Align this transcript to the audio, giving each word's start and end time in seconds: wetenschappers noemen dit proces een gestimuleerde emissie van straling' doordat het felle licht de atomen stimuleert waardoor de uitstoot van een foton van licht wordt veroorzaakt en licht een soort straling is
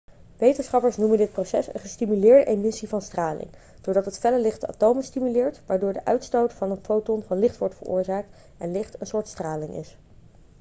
wetenschappers 0.37 0.97
noemen 0.97 1.17
dit 1.17 1.31
proces 1.31 1.73
een 1.73 1.79
gestimuleerde 1.79 2.45
emissie 2.45 2.87
van 2.87 3.01
straling' 3.01 3.49
doordat 3.81 4.05
het 4.05 4.19
felle 4.19 4.39
licht 4.39 4.61
de 4.61 4.67
atomen 4.67 5.03
stimuleert 5.03 5.61
waardoor 5.65 5.93
de 5.93 6.05
uitstoot 6.05 6.53
van 6.53 6.71
een 6.71 6.83
foton 6.83 7.23
van 7.23 7.39
licht 7.39 7.57
wordt 7.57 7.75
veroorzaakt 7.75 8.29
en 8.57 8.71
licht 8.71 9.01
een 9.01 9.07
soort 9.07 9.27
straling 9.27 9.75
is 9.75 9.97